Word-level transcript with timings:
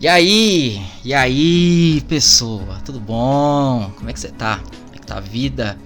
E 0.00 0.08
aí? 0.08 0.82
E 1.04 1.12
aí, 1.12 2.00
pessoa? 2.08 2.80
Tudo 2.82 2.98
bom? 2.98 3.92
Como 3.98 4.08
é 4.08 4.14
que 4.14 4.18
você 4.18 4.30
tá? 4.30 4.56
Como 4.56 4.94
é 4.94 4.98
que 4.98 5.06
tá 5.06 5.18
a 5.18 5.20
vida? 5.20 5.78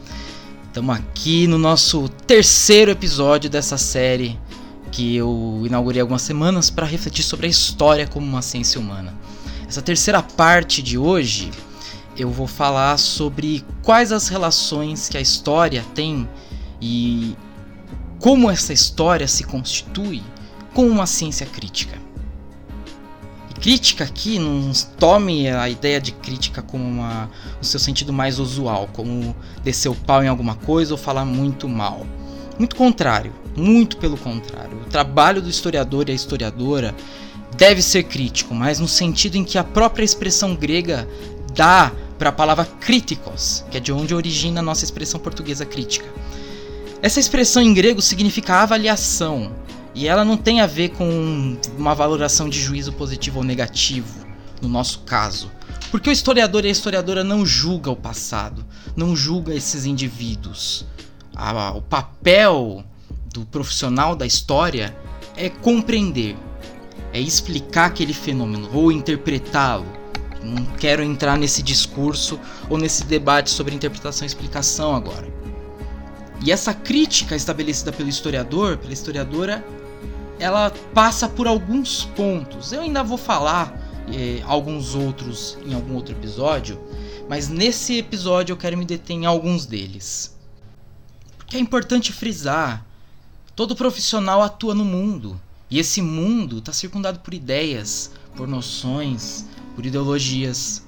Estamos 0.69 0.94
aqui 0.94 1.49
no 1.49 1.58
nosso 1.58 2.08
terceiro 2.08 2.92
episódio 2.92 3.50
dessa 3.50 3.77
série 3.77 4.38
que 4.92 5.17
eu 5.17 5.64
inaugurei 5.67 6.00
algumas 6.00 6.22
semanas 6.22 6.71
para 6.71 6.87
refletir 6.87 7.24
sobre 7.24 7.49
a 7.49 7.50
história 7.50 8.06
como 8.06 8.24
uma 8.24 8.40
ciência 8.40 8.81
humana. 8.81 9.13
Essa 9.69 9.82
terceira 9.82 10.22
parte 10.22 10.81
de 10.81 10.96
hoje 10.96 11.51
eu 12.17 12.31
vou 12.31 12.46
falar 12.46 12.96
sobre 12.99 13.65
quais 13.83 14.12
as 14.12 14.28
relações 14.28 15.08
que 15.08 15.19
a 15.19 15.21
história 15.21 15.85
tem 15.92 16.28
e 16.80 17.37
como 18.20 18.48
essa 18.48 18.73
história 18.73 19.26
se 19.26 19.42
constitui 19.42 20.23
como 20.73 20.88
uma 20.88 21.04
ciência 21.04 21.46
crítica 21.46 22.03
crítica 23.60 24.04
aqui 24.04 24.38
não 24.38 24.72
tome 24.98 25.48
a 25.48 25.68
ideia 25.68 26.00
de 26.00 26.12
crítica 26.12 26.62
como 26.62 26.84
uma, 26.84 27.30
o 27.60 27.64
seu 27.64 27.80
sentido 27.80 28.12
mais 28.12 28.38
usual, 28.38 28.88
como 28.92 29.34
descer 29.62 29.88
o 29.88 29.95
pau 29.95 30.22
em 30.22 30.28
alguma 30.28 30.54
coisa 30.54 30.92
ou 30.92 30.98
falar 30.98 31.24
muito 31.24 31.68
mal. 31.68 32.06
Muito 32.59 32.76
contrário, 32.76 33.32
muito 33.56 33.96
pelo 33.96 34.16
contrário. 34.16 34.78
O 34.82 34.90
trabalho 34.90 35.42
do 35.42 35.48
historiador 35.48 36.09
e 36.09 36.12
a 36.12 36.14
historiadora 36.14 36.95
deve 37.56 37.82
ser 37.82 38.04
crítico, 38.04 38.54
mas 38.54 38.78
no 38.78 38.88
sentido 38.88 39.36
em 39.36 39.45
que 39.45 39.59
a 39.59 39.64
própria 39.64 40.04
expressão 40.04 40.54
grega 40.54 41.09
dá 41.54 41.92
para 42.18 42.30
a 42.30 42.32
palavra 42.32 42.64
críticos, 42.64 43.64
que 43.70 43.76
é 43.76 43.80
de 43.80 43.92
onde 43.92 44.14
origina 44.14 44.60
a 44.60 44.62
nossa 44.62 44.84
expressão 44.84 45.18
portuguesa 45.18 45.64
crítica. 45.64 46.06
Essa 47.02 47.20
expressão 47.20 47.62
em 47.62 47.74
grego 47.74 48.00
significa 48.00 48.62
avaliação, 48.62 49.52
e 49.95 50.09
ela 50.09 50.24
não 50.24 50.37
tem 50.37 50.60
a 50.60 50.66
ver 50.66 50.90
com 50.90 51.56
uma 51.78 51.95
valoração 51.95 52.48
de 52.48 52.60
juízo 52.60 52.92
positivo 52.92 53.38
ou 53.38 53.45
negativo, 53.45 54.26
no 54.60 54.68
nosso 54.68 55.01
caso. 55.01 55.51
Porque 55.90 56.10
o 56.10 56.12
historiador 56.12 56.64
e 56.64 56.68
a 56.68 56.73
historiadora 56.73 57.23
não 57.23 57.46
julga 57.46 57.90
o 57.90 57.96
passado, 57.96 58.66
não 58.96 59.14
julga 59.14 59.54
esses 59.54 59.84
indivíduos. 59.84 60.84
o 61.76 61.80
papel 61.82 62.84
do 63.32 63.46
profissional 63.46 64.17
da 64.17 64.27
história 64.27 64.97
é 65.36 65.48
compreender, 65.48 66.36
é 67.12 67.20
explicar 67.20 67.86
aquele 67.86 68.12
fenômeno 68.12 68.69
ou 68.73 68.91
interpretá-lo. 68.91 69.86
Não 70.42 70.64
quero 70.77 71.03
entrar 71.03 71.39
nesse 71.39 71.62
discurso 71.62 72.39
ou 72.69 72.77
nesse 72.77 73.05
debate 73.05 73.48
sobre 73.51 73.75
interpretação 73.75 74.25
e 74.25 74.27
explicação 74.27 74.95
agora. 74.95 75.33
E 76.45 76.53
essa 76.53 76.75
crítica 76.75 77.34
estabelecida 77.34 77.92
pelo 77.92 78.08
historiador, 78.08 78.77
pela 78.77 78.92
historiadora, 78.92 79.64
ela 80.39 80.71
passa 80.93 81.29
por 81.29 81.47
alguns 81.47 82.05
pontos. 82.05 82.73
Eu 82.73 82.83
ainda 82.83 83.03
vou 83.03 83.19
falar 83.19 83.79
eh, 84.13 84.43
alguns 84.45 84.95
outros 84.95 85.59
em 85.65 85.75
algum 85.75 85.95
outro 85.95 86.15
episódio, 86.15 86.81
mas 87.29 87.49
nesse 87.49 87.99
episódio 87.99 88.53
eu 88.53 88.57
quero 88.57 88.77
me 88.77 88.85
deter 88.85 89.17
em 89.17 89.27
alguns 89.27 89.67
deles. 89.67 90.37
Porque 91.37 91.57
é 91.57 91.61
importante 91.61 92.13
frisar: 92.13 92.85
todo 93.55 93.77
profissional 93.77 94.43
atua 94.43 94.75
no 94.75 94.85
mundo, 94.85 95.41
e 95.71 95.79
esse 95.79 96.03
mundo 96.03 96.59
está 96.59 96.73
circundado 96.73 97.21
por 97.21 97.33
ideias, 97.33 98.11
por 98.37 98.47
noções, 98.47 99.47
por 99.75 99.87
ideologias, 99.87 100.85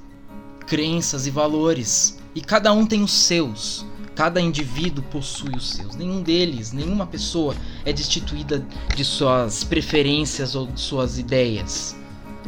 crenças 0.66 1.26
e 1.26 1.30
valores, 1.30 2.18
e 2.34 2.40
cada 2.40 2.72
um 2.72 2.86
tem 2.86 3.02
os 3.02 3.12
seus. 3.12 3.86
Cada 4.16 4.40
indivíduo 4.40 5.04
possui 5.04 5.54
os 5.54 5.72
seus. 5.72 5.94
Nenhum 5.94 6.22
deles, 6.22 6.72
nenhuma 6.72 7.06
pessoa 7.06 7.54
é 7.84 7.92
destituída 7.92 8.66
de 8.96 9.04
suas 9.04 9.62
preferências 9.62 10.54
ou 10.54 10.66
de 10.66 10.80
suas 10.80 11.18
ideias. 11.18 11.94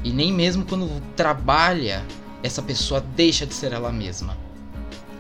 E 0.03 0.11
nem 0.11 0.33
mesmo 0.33 0.65
quando 0.65 0.89
trabalha, 1.15 2.03
essa 2.43 2.62
pessoa 2.62 3.05
deixa 3.15 3.45
de 3.45 3.53
ser 3.53 3.75
ela 3.75 3.93
mesma. 3.93 4.34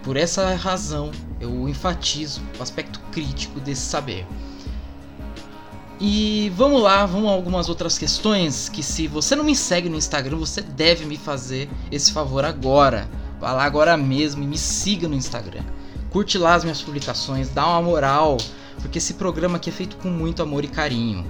Por 0.02 0.16
essa 0.16 0.54
razão, 0.54 1.10
eu 1.38 1.68
enfatizo 1.68 2.40
o 2.58 2.62
aspecto 2.62 2.98
crítico 3.12 3.60
desse 3.60 3.82
saber. 3.82 4.26
E 6.00 6.50
vamos 6.56 6.80
lá, 6.80 7.04
vamos 7.04 7.28
a 7.28 7.32
algumas 7.32 7.68
outras 7.68 7.98
questões 7.98 8.70
que 8.70 8.82
se 8.82 9.06
você 9.06 9.36
não 9.36 9.44
me 9.44 9.54
segue 9.54 9.90
no 9.90 9.98
Instagram, 9.98 10.38
você 10.38 10.62
deve 10.62 11.04
me 11.04 11.18
fazer 11.18 11.68
esse 11.92 12.10
favor 12.10 12.42
agora. 12.42 13.06
Vá 13.38 13.52
lá 13.52 13.64
agora 13.64 13.98
mesmo 13.98 14.42
e 14.42 14.46
me 14.46 14.56
siga 14.56 15.06
no 15.06 15.14
Instagram 15.14 15.62
curte 16.18 16.36
lá 16.36 16.54
as 16.54 16.64
minhas 16.64 16.82
publicações, 16.82 17.48
dá 17.48 17.64
uma 17.64 17.80
moral, 17.80 18.38
porque 18.80 18.98
esse 18.98 19.14
programa 19.14 19.56
aqui 19.56 19.70
é 19.70 19.72
feito 19.72 19.96
com 19.98 20.08
muito 20.08 20.42
amor 20.42 20.64
e 20.64 20.66
carinho. 20.66 21.24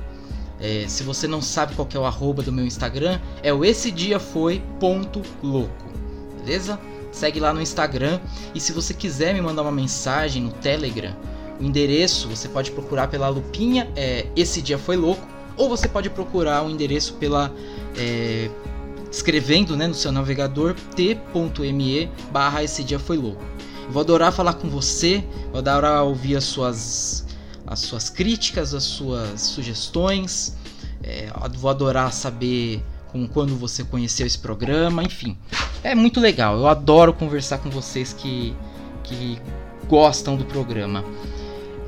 É, 0.59 0.87
se 0.89 1.03
você 1.03 1.29
não 1.29 1.43
sabe 1.43 1.75
qual 1.75 1.87
é 1.93 1.99
o 1.99 2.07
arroba 2.07 2.43
do 2.43 2.51
meu 2.51 2.65
Instagram, 2.65 3.21
é 3.43 3.53
o 3.53 3.67
esse 3.67 3.91
dia 3.91 4.19
foi 4.19 4.63
ponto 4.81 5.21
louco, 5.43 5.93
beleza? 6.39 6.81
Segue 7.13 7.39
lá 7.39 7.53
no 7.53 7.61
Instagram 7.61 8.19
e 8.55 8.61
se 8.61 8.73
você 8.73 8.95
quiser 8.95 9.35
me 9.35 9.43
mandar 9.43 9.61
uma 9.61 9.71
mensagem 9.71 10.43
no 10.43 10.53
Telegram, 10.53 11.15
o 11.61 11.63
endereço 11.63 12.27
você 12.27 12.49
pode 12.49 12.71
procurar 12.71 13.09
pela 13.09 13.29
lupinha, 13.29 13.91
é 13.95 14.25
esse 14.35 14.63
dia 14.63 14.79
foi 14.79 14.97
louco, 14.97 15.29
ou 15.55 15.69
você 15.69 15.87
pode 15.87 16.09
procurar 16.09 16.65
o 16.65 16.71
endereço 16.71 17.13
pela 17.17 17.53
é, 17.95 18.49
escrevendo 19.13 19.77
né, 19.77 19.87
no 19.87 19.95
seu 19.95 20.11
navegador 20.11 20.75
t.me 20.97 22.11
barra 22.33 22.65
esse 22.65 22.83
dia 22.83 22.99
foi 22.99 23.19
louco. 23.19 23.58
Vou 23.91 24.01
adorar 24.01 24.33
falar 24.33 24.55
com 24.55 24.69
você, 24.69 25.25
vou 25.51 25.59
adorar 25.59 26.03
ouvir 26.05 26.37
as 26.37 26.45
suas, 26.45 27.27
as 27.67 27.81
suas 27.81 28.11
críticas, 28.11 28.75
as 28.75 28.85
suas 28.85 29.41
sugestões. 29.41 30.57
É, 31.03 31.29
vou 31.57 31.71
adorar 31.71 32.13
saber 32.13 32.83
quando 33.33 33.57
você 33.57 33.83
conheceu 33.85 34.27
esse 34.27 34.39
programa, 34.39 35.03
enfim. 35.03 35.37
É 35.83 35.95
muito 35.95 36.21
legal. 36.21 36.57
Eu 36.57 36.69
adoro 36.69 37.13
conversar 37.13 37.59
com 37.59 37.71
vocês 37.71 38.13
que, 38.13 38.55
que 39.05 39.39
gostam 39.89 40.37
do 40.37 40.45
programa. 40.45 41.05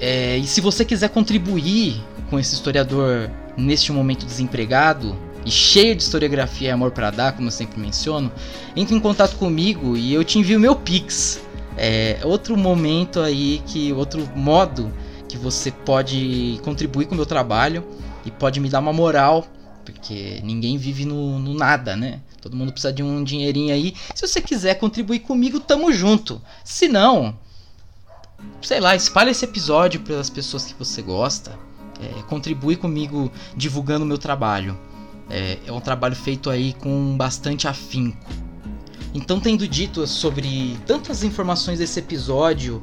É, 0.01 0.39
e 0.39 0.47
se 0.47 0.61
você 0.61 0.85
quiser 0.85 1.11
contribuir 1.11 2.03
com 2.31 2.39
esse 2.39 2.55
historiador 2.55 3.31
neste 3.57 3.93
momento 3.93 4.25
desempregado 4.25 5.15
e 5.45 5.51
cheio 5.51 5.95
de 5.95 6.03
historiografia 6.03 6.69
e 6.69 6.71
amor 6.71 6.93
para 6.93 7.11
dar, 7.11 7.33
como 7.33 7.49
eu 7.49 7.53
sempre 7.53 7.79
menciono, 7.79 8.33
entre 8.75 8.95
em 8.95 9.01
contato 9.01 9.37
comigo 9.37 9.97
e 9.97 10.15
eu 10.15 10.25
te 10.25 10.39
envio 10.39 10.59
meu 10.59 10.75
Pix 10.75 11.41
é 11.83 12.21
outro 12.25 12.59
momento 12.59 13.21
aí 13.21 13.63
que 13.67 13.91
outro 13.95 14.29
modo 14.37 14.93
que 15.27 15.39
você 15.39 15.71
pode 15.71 16.61
contribuir 16.63 17.07
com 17.07 17.15
o 17.15 17.17
meu 17.17 17.25
trabalho 17.25 17.83
e 18.23 18.31
pode 18.31 18.61
me 18.61 18.69
dar 18.69 18.81
uma 18.81 18.93
moral, 18.93 19.47
porque 19.83 20.43
ninguém 20.45 20.77
vive 20.77 21.07
no, 21.07 21.39
no 21.39 21.55
nada, 21.55 21.97
né? 21.97 22.21
Todo 22.43 22.55
mundo 22.55 22.71
precisa 22.71 22.93
de 22.93 23.03
um 23.03 23.25
dinheirinho 23.25 23.73
aí. 23.73 23.95
Se 24.15 24.27
você 24.27 24.43
quiser 24.43 24.75
contribuir 24.75 25.21
comigo, 25.21 25.59
tamo 25.59 25.91
junto. 25.91 26.43
Se 26.63 26.87
não, 26.87 27.35
sei 28.61 28.79
lá, 28.79 28.95
espalha 28.95 29.31
esse 29.31 29.47
episódio 29.47 30.01
para 30.01 30.21
as 30.21 30.29
pessoas 30.29 30.67
que 30.67 30.75
você 30.75 31.01
gosta. 31.01 31.59
É, 31.99 32.23
contribui 32.25 32.77
comigo 32.77 33.33
divulgando 33.57 34.05
o 34.05 34.09
meu 34.09 34.19
trabalho. 34.19 34.79
É, 35.31 35.59
é 35.67 35.73
um 35.73 35.81
trabalho 35.81 36.17
feito 36.17 36.51
aí 36.51 36.75
com 36.75 37.17
bastante 37.17 37.67
afinco. 37.67 38.50
Então, 39.13 39.41
tendo 39.41 39.67
dito 39.67 40.07
sobre 40.07 40.79
tantas 40.87 41.25
informações 41.25 41.79
desse 41.79 41.99
episódio, 41.99 42.81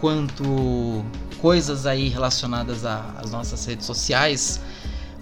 quanto 0.00 1.04
coisas 1.40 1.84
aí 1.84 2.08
relacionadas 2.08 2.84
às 2.84 3.30
nossas 3.30 3.64
redes 3.66 3.84
sociais, 3.84 4.60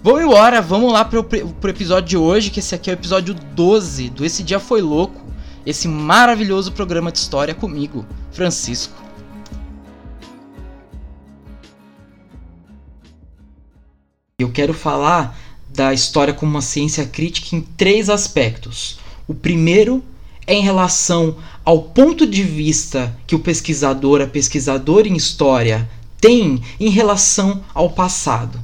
vamos 0.01 0.21
embora, 0.21 0.61
vamos 0.61 0.93
lá 0.93 1.03
pro, 1.03 1.23
pro 1.23 1.69
episódio 1.69 2.09
de 2.09 2.17
hoje, 2.17 2.49
que 2.49 2.59
esse 2.59 2.73
aqui 2.73 2.89
é 2.89 2.93
o 2.93 2.95
episódio 2.95 3.33
12 3.33 4.09
do 4.09 4.23
Esse 4.23 4.43
Dia 4.43 4.59
Foi 4.59 4.81
Louco, 4.81 5.25
esse 5.65 5.87
maravilhoso 5.89 6.71
programa 6.71 7.11
de 7.11 7.17
história 7.17 7.53
comigo, 7.53 8.05
Francisco. 8.31 9.03
Eu 14.39 14.51
quero 14.51 14.73
falar 14.73 15.37
da 15.69 15.93
história 15.93 16.33
como 16.33 16.51
uma 16.51 16.61
ciência 16.61 17.05
crítica 17.05 17.55
em 17.55 17.61
três 17.61 18.09
aspectos. 18.09 18.99
O 19.27 19.33
primeiro 19.33 20.03
em 20.47 20.61
relação 20.61 21.37
ao 21.63 21.81
ponto 21.81 22.27
de 22.27 22.43
vista 22.43 23.17
que 23.25 23.35
o 23.35 23.39
pesquisador, 23.39 24.21
a 24.21 24.27
pesquisadora 24.27 25.07
em 25.07 25.15
história 25.15 25.89
tem 26.21 26.61
em 26.79 26.89
relação 26.89 27.63
ao 27.73 27.89
passado. 27.89 28.59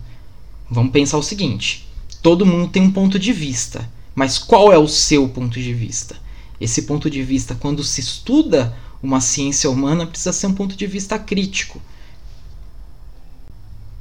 Vamos 0.70 0.92
pensar 0.92 1.18
o 1.18 1.24
seguinte: 1.24 1.88
todo 2.22 2.46
mundo 2.46 2.70
tem 2.70 2.84
um 2.84 2.92
ponto 2.92 3.18
de 3.18 3.34
vista, 3.34 3.90
mas 4.14 4.38
qual 4.38 4.72
é 4.72 4.78
o 4.78 4.88
seu 4.88 5.28
ponto 5.30 5.60
de 5.60 5.74
vista? 5.74 6.16
Esse 6.60 6.84
ponto 6.84 7.10
de 7.10 7.24
vista, 7.24 7.56
quando 7.56 7.84
se 7.84 8.02
estuda 8.02 8.78
uma 9.02 9.20
ciência 9.20 9.70
humana, 9.70 10.06
precisa 10.06 10.32
ser 10.32 10.48
um 10.48 10.54
ponto 10.54 10.76
de 10.76 10.86
vista 10.86 11.18
crítico. 11.18 11.82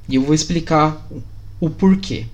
E 0.07 0.17
eu 0.17 0.23
vou 0.23 0.35
explicar 0.35 1.07
o 1.59 1.71
porquê. 1.71 2.27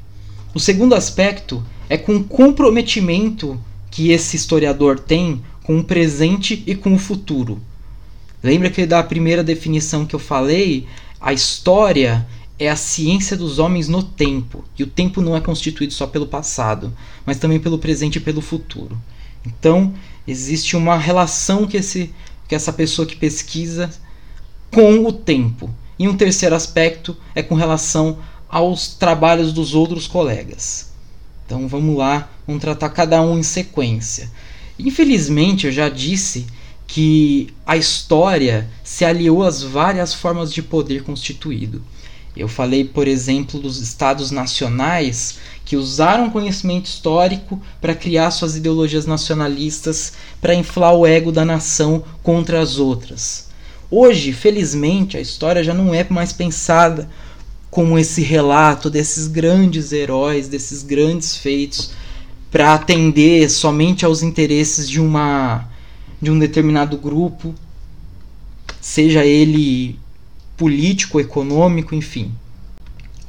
O 0.53 0.59
segundo 0.59 0.95
aspecto 0.95 1.63
é 1.89 1.97
com 1.97 2.25
comprometimento 2.25 3.61
que 3.97 4.11
esse 4.11 4.37
historiador 4.37 4.99
tem 4.99 5.43
com 5.65 5.79
o 5.79 5.83
presente 5.83 6.63
e 6.67 6.75
com 6.75 6.93
o 6.93 6.99
futuro. 6.99 7.63
Lembra 8.43 8.69
que 8.69 8.85
da 8.85 9.03
primeira 9.03 9.43
definição 9.43 10.05
que 10.05 10.15
eu 10.15 10.19
falei, 10.19 10.87
a 11.19 11.33
história 11.33 12.27
é 12.59 12.69
a 12.69 12.77
ciência 12.77 13.39
dos 13.39 13.59
homens 13.59 13.89
no 13.89 14.03
tempo, 14.03 14.67
e 14.79 14.83
o 14.83 14.87
tempo 14.87 15.23
não 15.23 15.35
é 15.35 15.41
constituído 15.41 15.95
só 15.95 16.07
pelo 16.07 16.27
passado, 16.27 16.93
mas 17.25 17.39
também 17.39 17.59
pelo 17.59 17.79
presente 17.79 18.17
e 18.17 18.21
pelo 18.21 18.43
futuro. 18.43 19.01
Então, 19.47 19.95
existe 20.29 20.77
uma 20.77 20.99
relação 20.99 21.67
que, 21.67 21.79
esse, 21.79 22.13
que 22.47 22.55
essa 22.55 22.75
pessoa 22.75 23.09
que 23.09 23.17
pesquisa 23.17 23.91
com 24.71 25.07
o 25.07 25.13
tempo. 25.13 25.75
E 25.99 26.07
um 26.07 26.15
terceiro 26.15 26.55
aspecto 26.55 27.17
é 27.35 27.43
com 27.43 27.55
relação 27.55 28.19
aos 28.47 28.89
trabalhos 28.89 29.55
dos 29.55 29.75
outros 29.75 30.07
colegas. 30.07 30.93
Então 31.47 31.67
vamos 31.67 31.97
lá, 31.97 32.29
vamos 32.47 32.61
tratar 32.61 32.91
cada 32.91 33.21
um 33.21 33.39
em 33.39 33.43
sequência. 33.43 34.31
Infelizmente, 34.79 35.67
eu 35.67 35.73
já 35.73 35.89
disse 35.89 36.47
que 36.87 37.53
a 37.67 37.77
história 37.77 38.69
se 38.85 39.05
aliou 39.05 39.43
às 39.43 39.63
várias 39.63 40.15
formas 40.15 40.53
de 40.53 40.63
poder 40.63 41.03
constituído. 41.03 41.83
Eu 42.37 42.49
falei, 42.49 42.85
por 42.85 43.09
exemplo, 43.09 43.59
dos 43.59 43.81
estados 43.81 44.31
nacionais 44.31 45.39
que 45.65 45.75
usaram 45.77 46.31
conhecimento 46.31 46.87
histórico 46.87 47.61
para 47.81 47.95
criar 47.95 48.31
suas 48.31 48.57
ideologias 48.57 49.07
nacionalistas 49.07 50.13
para 50.41 50.55
inflar 50.55 50.95
o 50.95 51.07
ego 51.07 51.33
da 51.33 51.45
nação 51.45 52.05
contra 52.23 52.61
as 52.61 52.79
outras. 52.79 53.49
Hoje, 53.91 54.33
felizmente, 54.33 55.17
a 55.17 55.21
história 55.21 55.65
já 55.65 55.73
não 55.73 55.95
é 55.95 56.07
mais 56.09 56.33
pensada 56.33 57.09
como 57.71 57.99
esse 57.99 58.23
relato 58.23 58.91
desses 58.91 59.27
grandes 59.27 59.93
heróis, 59.93 60.47
desses 60.47 60.83
grandes 60.83 61.37
feitos, 61.37 61.91
para 62.57 62.73
atender 62.73 63.51
somente 63.51 64.07
aos 64.07 64.23
interesses 64.23 64.89
de 64.89 64.99
uma 64.99 65.69
de 66.23 66.31
um 66.31 66.39
determinado 66.39 66.97
grupo, 66.97 67.55
seja 68.81 69.27
ele 69.27 69.99
político, 70.57 71.21
econômico, 71.21 71.95
enfim. 71.95 72.33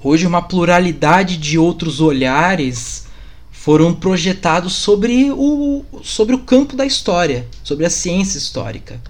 Hoje 0.02 0.26
uma 0.26 0.42
pluralidade 0.42 1.36
de 1.36 1.60
outros 1.60 2.00
olhares 2.00 3.08
foram 3.52 3.94
projetados 3.94 4.72
sobre 4.72 5.30
o, 5.30 5.84
sobre 6.02 6.34
o 6.34 6.40
campo 6.40 6.78
da 6.78 6.86
história, 6.86 7.46
sobre 7.66 7.86
a 7.86 7.90
ciência 7.90 8.38
histórica. 8.38 9.02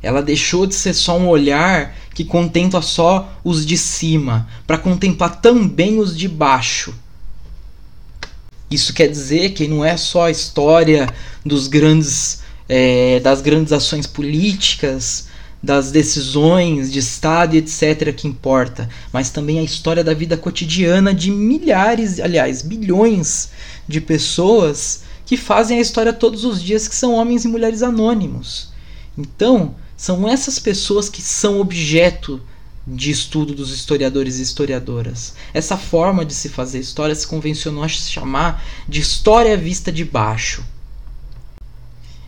Ela 0.00 0.22
deixou 0.22 0.64
de 0.64 0.76
ser 0.76 0.94
só 0.94 1.18
um 1.18 1.26
olhar 1.26 1.92
que 2.14 2.24
contempla 2.24 2.80
só 2.80 3.36
os 3.42 3.66
de 3.66 3.76
cima, 3.76 4.48
para 4.64 4.78
contemplar 4.78 5.40
também 5.40 5.98
os 5.98 6.16
de 6.16 6.28
baixo. 6.28 6.94
Isso 8.70 8.92
quer 8.92 9.08
dizer 9.08 9.50
que 9.50 9.68
não 9.68 9.84
é 9.84 9.96
só 9.96 10.26
a 10.26 10.30
história 10.30 11.08
dos 11.44 11.68
grandes, 11.68 12.42
é, 12.68 13.20
das 13.20 13.40
grandes 13.40 13.72
ações 13.72 14.06
políticas, 14.06 15.28
das 15.62 15.90
decisões 15.90 16.92
de 16.92 16.98
Estado 16.98 17.56
etc. 17.56 18.14
que 18.14 18.28
importa, 18.28 18.88
mas 19.12 19.30
também 19.30 19.58
a 19.58 19.62
história 19.62 20.04
da 20.04 20.14
vida 20.14 20.36
cotidiana 20.36 21.14
de 21.14 21.30
milhares, 21.30 22.20
aliás, 22.20 22.62
bilhões 22.62 23.50
de 23.86 24.00
pessoas 24.00 25.02
que 25.24 25.36
fazem 25.36 25.78
a 25.78 25.82
história 25.82 26.12
todos 26.12 26.44
os 26.44 26.62
dias, 26.62 26.86
que 26.86 26.94
são 26.94 27.14
homens 27.14 27.44
e 27.44 27.48
mulheres 27.48 27.82
anônimos. 27.82 28.72
Então, 29.18 29.74
são 29.96 30.28
essas 30.28 30.58
pessoas 30.58 31.08
que 31.08 31.22
são 31.22 31.60
objeto 31.60 32.40
de 32.86 33.10
estudo 33.10 33.54
dos 33.54 33.72
historiadores 33.72 34.38
e 34.38 34.42
historiadoras. 34.42 35.34
Essa 35.52 35.76
forma 35.76 36.24
de 36.24 36.32
se 36.32 36.48
fazer 36.48 36.78
história 36.78 37.14
se 37.14 37.26
convencionou 37.26 37.82
a 37.82 37.88
chamar 37.88 38.64
de 38.88 39.00
história 39.00 39.56
vista 39.56 39.90
de 39.90 40.04
baixo. 40.04 40.64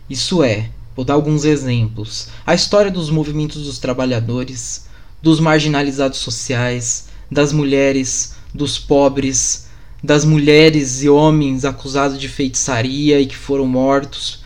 Isso 0.09 0.43
é, 0.43 0.69
vou 0.95 1.05
dar 1.05 1.13
alguns 1.13 1.45
exemplos: 1.45 2.27
a 2.45 2.53
história 2.53 2.91
dos 2.91 3.09
movimentos 3.09 3.63
dos 3.63 3.77
trabalhadores, 3.79 4.87
dos 5.21 5.39
marginalizados 5.39 6.19
sociais, 6.19 7.07
das 7.31 7.53
mulheres, 7.53 8.35
dos 8.53 8.77
pobres, 8.77 9.67
das 10.03 10.25
mulheres 10.25 11.03
e 11.03 11.09
homens 11.09 11.63
acusados 11.63 12.19
de 12.19 12.27
feitiçaria 12.27 13.19
e 13.19 13.27
que 13.27 13.35
foram 13.35 13.67
mortos, 13.67 14.43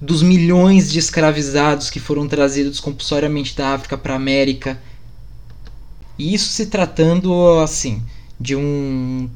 dos 0.00 0.22
milhões 0.22 0.90
de 0.90 0.98
escravizados 0.98 1.88
que 1.88 2.00
foram 2.00 2.26
trazidos 2.28 2.80
compulsoriamente 2.80 3.56
da 3.56 3.74
África 3.74 3.96
para 3.96 4.14
a 4.14 4.16
América. 4.16 4.80
E 6.18 6.34
isso 6.34 6.48
se 6.50 6.66
tratando 6.66 7.60
assim 7.60 8.02
de 8.38 8.56
um 8.56 9.28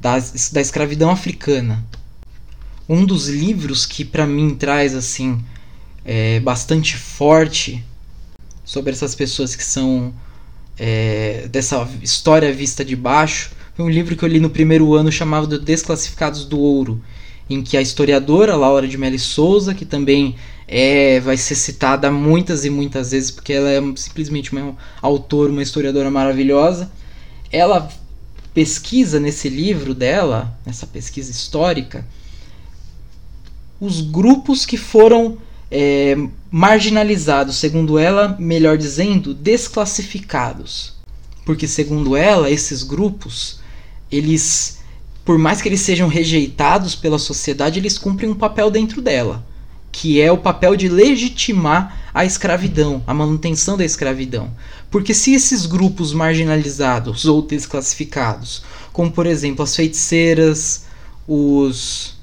da, 0.00 0.18
da 0.52 0.60
escravidão 0.60 1.10
africana. 1.10 1.84
Um 2.88 3.04
dos 3.04 3.28
livros 3.28 3.86
que 3.86 4.04
para 4.04 4.26
mim 4.26 4.54
traz 4.54 4.94
assim 4.94 5.42
é, 6.04 6.40
bastante 6.40 6.96
forte 6.96 7.82
sobre 8.64 8.92
essas 8.92 9.14
pessoas 9.14 9.56
que 9.56 9.64
são 9.64 10.12
é, 10.78 11.48
dessa 11.50 11.88
história 12.02 12.52
vista 12.52 12.84
de 12.84 12.96
baixo 12.96 13.52
foi 13.74 13.84
um 13.84 13.90
livro 13.90 14.16
que 14.16 14.22
eu 14.22 14.28
li 14.28 14.38
no 14.38 14.50
primeiro 14.50 14.94
ano 14.94 15.10
chamado 15.10 15.58
Desclassificados 15.58 16.44
do 16.44 16.58
Ouro 16.58 17.02
em 17.48 17.62
que 17.62 17.76
a 17.76 17.82
historiadora 17.82 18.56
Laura 18.56 18.86
de 18.86 18.96
Melli 18.96 19.18
Souza, 19.18 19.74
que 19.74 19.84
também 19.84 20.36
é, 20.66 21.20
vai 21.20 21.36
ser 21.36 21.54
citada 21.54 22.10
muitas 22.10 22.64
e 22.64 22.70
muitas 22.70 23.10
vezes, 23.10 23.30
porque 23.30 23.52
ela 23.52 23.70
é 23.70 23.80
simplesmente 23.96 24.52
uma 24.52 24.76
autora, 25.00 25.52
uma 25.52 25.62
historiadora 25.62 26.10
maravilhosa, 26.10 26.90
ela 27.50 27.88
pesquisa 28.52 29.18
nesse 29.18 29.48
livro 29.48 29.94
dela, 29.94 30.56
nessa 30.64 30.86
pesquisa 30.86 31.30
histórica, 31.30 32.06
os 33.80 34.00
grupos 34.00 34.64
que 34.64 34.76
foram 34.76 35.38
é, 35.70 36.16
marginalizados, 36.50 37.56
segundo 37.56 37.98
ela, 37.98 38.36
melhor 38.38 38.78
dizendo, 38.78 39.34
desclassificados. 39.34 40.94
Porque, 41.44 41.66
segundo 41.66 42.16
ela, 42.16 42.50
esses 42.50 42.82
grupos, 42.82 43.60
eles 44.10 44.78
por 45.24 45.38
mais 45.38 45.62
que 45.62 45.68
eles 45.68 45.80
sejam 45.80 46.06
rejeitados 46.06 46.94
pela 46.94 47.18
sociedade, 47.18 47.80
eles 47.80 47.96
cumprem 47.96 48.30
um 48.30 48.34
papel 48.34 48.70
dentro 48.70 49.00
dela, 49.00 49.44
que 49.94 50.20
é 50.20 50.32
o 50.32 50.36
papel 50.36 50.74
de 50.74 50.88
legitimar 50.88 52.10
a 52.12 52.24
escravidão, 52.24 53.00
a 53.06 53.14
manutenção 53.14 53.76
da 53.76 53.84
escravidão. 53.84 54.50
Porque 54.90 55.14
se 55.14 55.34
esses 55.34 55.66
grupos 55.66 56.12
marginalizados 56.12 57.26
ou 57.26 57.40
desclassificados, 57.40 58.64
como 58.92 59.12
por 59.12 59.24
exemplo 59.24 59.62
as 59.62 59.76
feiticeiras, 59.76 60.86
os 61.28 62.16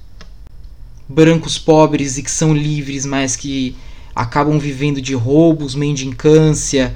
brancos 1.07 1.57
pobres 1.57 2.17
e 2.17 2.23
que 2.23 2.29
são 2.29 2.53
livres, 2.53 3.05
mas 3.05 3.37
que 3.37 3.73
acabam 4.13 4.59
vivendo 4.59 5.01
de 5.01 5.15
roubos, 5.15 5.73
mendicância, 5.73 6.93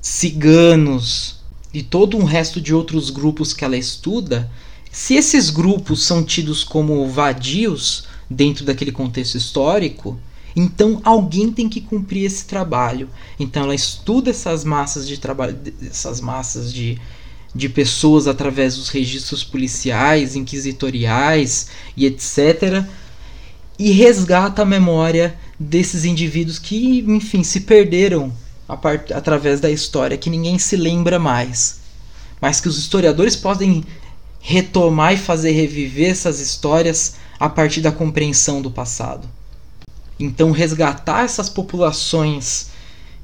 ciganos, 0.00 1.42
e 1.72 1.82
todo 1.82 2.16
um 2.16 2.24
resto 2.24 2.62
de 2.62 2.74
outros 2.74 3.10
grupos 3.10 3.52
que 3.52 3.62
ela 3.62 3.76
estuda, 3.76 4.50
se 4.90 5.16
esses 5.16 5.50
grupos 5.50 6.02
são 6.06 6.24
tidos 6.24 6.64
como 6.64 7.06
vadios 7.10 8.10
dentro 8.32 8.64
daquele 8.64 8.92
contexto 8.92 9.36
histórico, 9.36 10.18
então 10.54 11.00
alguém 11.04 11.50
tem 11.50 11.68
que 11.68 11.80
cumprir 11.80 12.24
esse 12.24 12.44
trabalho. 12.44 13.08
Então 13.38 13.64
ela 13.64 13.74
estuda 13.74 14.30
essas 14.30 14.64
massas 14.64 15.06
de 15.08 15.18
trabalho, 15.18 15.58
essas 15.82 16.20
massas 16.20 16.72
de, 16.72 16.98
de 17.54 17.68
pessoas 17.68 18.26
através 18.26 18.76
dos 18.76 18.88
registros 18.88 19.42
policiais, 19.42 20.36
inquisitoriais 20.36 21.68
e 21.96 22.06
etc. 22.06 22.84
E 23.78 23.90
resgata 23.90 24.62
a 24.62 24.66
memória 24.66 25.38
desses 25.58 26.04
indivíduos 26.04 26.58
que, 26.58 27.00
enfim, 27.08 27.42
se 27.42 27.60
perderam 27.60 28.32
part... 28.76 29.12
através 29.12 29.60
da 29.60 29.70
história 29.70 30.18
que 30.18 30.30
ninguém 30.30 30.58
se 30.58 30.76
lembra 30.76 31.18
mais, 31.18 31.80
mas 32.40 32.60
que 32.60 32.68
os 32.68 32.78
historiadores 32.78 33.36
podem 33.36 33.84
retomar 34.40 35.14
e 35.14 35.16
fazer 35.16 35.52
reviver 35.52 36.10
essas 36.10 36.40
histórias 36.40 37.14
a 37.42 37.48
partir 37.48 37.80
da 37.80 37.90
compreensão 37.90 38.62
do 38.62 38.70
passado. 38.70 39.28
Então, 40.16 40.52
resgatar 40.52 41.24
essas 41.24 41.48
populações 41.48 42.70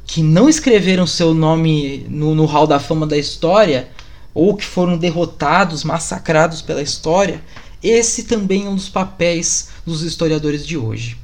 que 0.04 0.24
não 0.24 0.48
escreveram 0.48 1.06
seu 1.06 1.32
nome 1.32 2.04
no, 2.08 2.34
no 2.34 2.44
hall 2.44 2.66
da 2.66 2.80
fama 2.80 3.06
da 3.06 3.16
história 3.16 3.88
ou 4.34 4.56
que 4.56 4.64
foram 4.64 4.98
derrotados, 4.98 5.84
massacrados 5.84 6.60
pela 6.60 6.82
história, 6.82 7.40
esse 7.80 8.24
também 8.24 8.66
é 8.66 8.68
um 8.68 8.74
dos 8.74 8.88
papéis 8.88 9.68
dos 9.86 10.02
historiadores 10.02 10.66
de 10.66 10.76
hoje. 10.76 11.16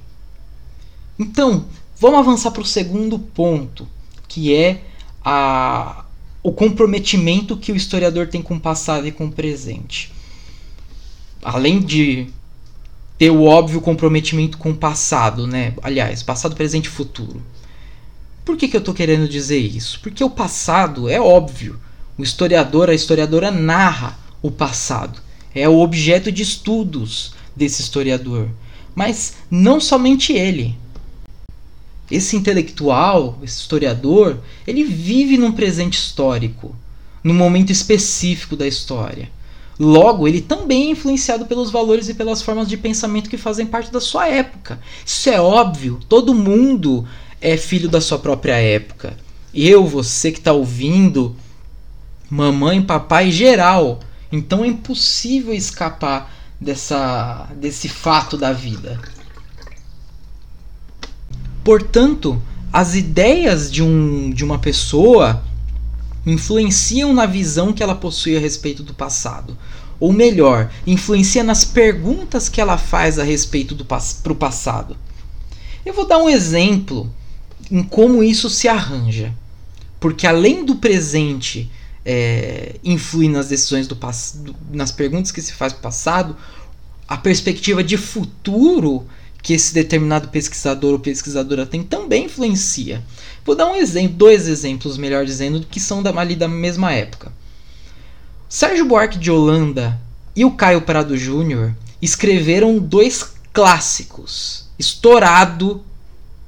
Então, 1.18 1.64
vamos 1.98 2.20
avançar 2.20 2.52
para 2.52 2.62
o 2.62 2.64
segundo 2.64 3.18
ponto, 3.18 3.88
que 4.28 4.54
é 4.54 4.82
a, 5.24 6.04
o 6.44 6.52
comprometimento 6.52 7.56
que 7.56 7.72
o 7.72 7.76
historiador 7.76 8.28
tem 8.28 8.40
com 8.40 8.54
o 8.54 8.60
passado 8.60 9.04
e 9.04 9.10
com 9.10 9.26
o 9.26 9.32
presente. 9.32 10.12
Além 11.42 11.80
de 11.80 12.32
ter 13.24 13.30
o 13.30 13.44
óbvio 13.44 13.80
comprometimento 13.80 14.58
com 14.58 14.72
o 14.72 14.76
passado, 14.76 15.46
né? 15.46 15.72
Aliás, 15.82 16.22
passado, 16.22 16.54
presente 16.54 16.86
e 16.86 16.90
futuro. 16.90 17.40
Por 18.44 18.54
que, 18.54 18.68
que 18.68 18.76
eu 18.76 18.80
estou 18.80 18.92
querendo 18.92 19.26
dizer 19.26 19.56
isso? 19.56 19.98
Porque 20.02 20.22
o 20.22 20.28
passado 20.28 21.08
é 21.08 21.18
óbvio. 21.18 21.80
O 22.18 22.22
historiador, 22.22 22.90
a 22.90 22.94
historiadora 22.94 23.50
narra 23.50 24.18
o 24.42 24.50
passado. 24.50 25.22
É 25.54 25.66
o 25.66 25.80
objeto 25.80 26.30
de 26.30 26.42
estudos 26.42 27.32
desse 27.56 27.80
historiador. 27.80 28.50
Mas 28.94 29.36
não 29.50 29.80
somente 29.80 30.34
ele. 30.34 30.76
esse 32.10 32.36
intelectual, 32.36 33.38
esse 33.42 33.58
historiador, 33.58 34.38
ele 34.66 34.84
vive 34.84 35.38
num 35.38 35.52
presente 35.52 35.94
histórico, 35.94 36.76
num 37.22 37.32
momento 37.32 37.72
específico 37.72 38.54
da 38.54 38.66
história. 38.66 39.30
Logo, 39.78 40.28
ele 40.28 40.40
também 40.40 40.88
é 40.88 40.90
influenciado 40.90 41.46
pelos 41.46 41.70
valores 41.70 42.08
e 42.08 42.14
pelas 42.14 42.40
formas 42.42 42.68
de 42.68 42.76
pensamento 42.76 43.28
que 43.28 43.36
fazem 43.36 43.66
parte 43.66 43.92
da 43.92 44.00
sua 44.00 44.28
época. 44.28 44.80
Isso 45.04 45.28
é 45.28 45.40
óbvio, 45.40 45.98
todo 46.08 46.34
mundo 46.34 47.06
é 47.40 47.56
filho 47.56 47.88
da 47.88 48.00
sua 48.00 48.18
própria 48.18 48.56
época. 48.56 49.16
Eu, 49.52 49.86
você 49.86 50.30
que 50.30 50.38
está 50.38 50.52
ouvindo, 50.52 51.36
mamãe, 52.30 52.82
papai, 52.82 53.30
geral. 53.30 54.00
Então 54.30 54.64
é 54.64 54.68
impossível 54.68 55.54
escapar 55.54 56.32
dessa, 56.60 57.48
desse 57.56 57.88
fato 57.88 58.36
da 58.36 58.52
vida. 58.52 59.00
Portanto, 61.62 62.40
as 62.72 62.94
ideias 62.94 63.70
de, 63.70 63.82
um, 63.82 64.30
de 64.30 64.44
uma 64.44 64.58
pessoa 64.58 65.42
influenciam 66.26 67.12
na 67.12 67.26
visão 67.26 67.72
que 67.72 67.82
ela 67.82 67.94
possui 67.94 68.36
a 68.36 68.40
respeito 68.40 68.82
do 68.82 68.94
passado. 68.94 69.56
Ou 70.00 70.12
melhor, 70.12 70.70
influencia 70.86 71.44
nas 71.44 71.64
perguntas 71.64 72.48
que 72.48 72.60
ela 72.60 72.76
faz 72.76 73.18
a 73.18 73.24
respeito 73.24 73.74
do 73.74 73.84
passado. 73.84 74.96
Eu 75.84 75.94
vou 75.94 76.06
dar 76.06 76.18
um 76.18 76.28
exemplo 76.28 77.12
em 77.70 77.82
como 77.82 78.22
isso 78.22 78.48
se 78.50 78.68
arranja. 78.68 79.34
Porque 80.00 80.26
além 80.26 80.64
do 80.64 80.76
presente 80.76 81.70
é, 82.04 82.76
influir 82.84 83.28
nas 83.28 83.48
decisões 83.48 83.86
do 83.86 83.96
passado, 83.96 84.54
nas 84.70 84.92
perguntas 84.92 85.30
que 85.30 85.40
se 85.40 85.52
faz 85.52 85.72
para 85.72 85.80
o 85.80 85.82
passado, 85.82 86.36
a 87.08 87.16
perspectiva 87.16 87.82
de 87.82 87.96
futuro 87.96 89.06
que 89.44 89.52
esse 89.52 89.74
determinado 89.74 90.28
pesquisador 90.28 90.94
ou 90.94 90.98
pesquisadora 90.98 91.66
tem 91.66 91.82
também 91.82 92.24
influencia. 92.24 93.04
Vou 93.44 93.54
dar 93.54 93.66
um 93.66 93.76
exemplo, 93.76 94.16
dois 94.16 94.48
exemplos, 94.48 94.96
melhor 94.96 95.26
dizendo, 95.26 95.66
que 95.70 95.78
são 95.78 96.02
da, 96.02 96.18
ali 96.18 96.34
da 96.34 96.48
mesma 96.48 96.94
época. 96.94 97.30
Sérgio 98.48 98.86
Buarque 98.86 99.18
de 99.18 99.30
Holanda 99.30 100.00
e 100.34 100.46
o 100.46 100.52
Caio 100.52 100.80
Prado 100.80 101.14
Júnior 101.14 101.74
escreveram 102.00 102.78
dois 102.78 103.34
clássicos, 103.52 104.66
estourado 104.78 105.84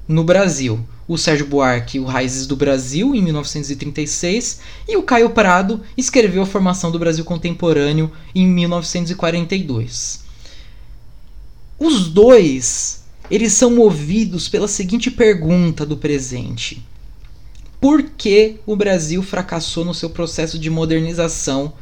no 0.08 0.24
Brasil. 0.24 0.80
O 1.06 1.18
Sérgio 1.18 1.46
Buarque, 1.46 2.00
O 2.00 2.04
Raízes 2.04 2.46
do 2.46 2.56
Brasil, 2.56 3.14
em 3.14 3.20
1936, 3.20 4.60
e 4.88 4.96
o 4.96 5.02
Caio 5.02 5.30
Prado 5.30 5.82
escreveu 5.98 6.42
A 6.42 6.46
Formação 6.46 6.90
do 6.90 6.98
Brasil 6.98 7.26
Contemporâneo, 7.26 8.10
em 8.34 8.46
1942. 8.46 10.25
Os 11.78 12.08
dois, 12.08 13.04
eles 13.30 13.52
são 13.52 13.70
movidos 13.70 14.48
pela 14.48 14.68
seguinte 14.68 15.10
pergunta 15.10 15.84
do 15.84 15.96
presente: 15.96 16.82
Por 17.80 18.02
que 18.02 18.56
o 18.66 18.74
Brasil 18.74 19.22
fracassou 19.22 19.84
no 19.84 19.94
seu 19.94 20.10
processo 20.10 20.58
de 20.58 20.70
modernização 20.70 21.72